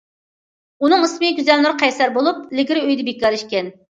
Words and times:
ئۇنىڭ 0.85 1.03
ئىسمى 1.07 1.29
گۈزەلنۇر 1.41 1.77
قەيسەر 1.83 2.15
بولۇپ، 2.17 2.41
ئىلگىرى 2.55 2.83
ئۆيدە 2.87 3.07
بىكار 3.13 3.37
ئىكەن. 3.41 3.73